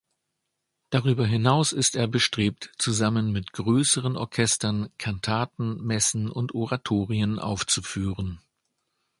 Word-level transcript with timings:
Darüber 0.89 1.27
hinaus 1.27 1.73
ist 1.73 1.93
er 1.95 2.07
bestrebt, 2.07 2.71
zusammen 2.79 3.31
mit 3.31 3.53
größeren 3.53 4.17
Orchestern 4.17 4.89
Kantaten, 4.97 5.79
Messen 5.85 6.31
und 6.31 6.55
Oratorien 6.55 7.37
aufzuführen. 7.37 8.41